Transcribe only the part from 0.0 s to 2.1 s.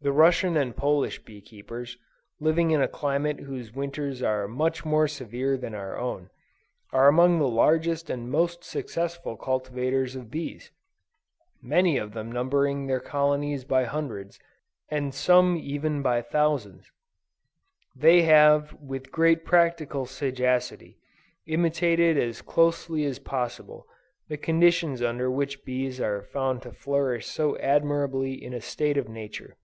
The Russian and Polish bee keepers,